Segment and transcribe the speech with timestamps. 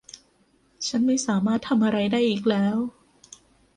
[0.87, 2.77] ฉันไม่สามารถทำอะไรได้อีกแล้ว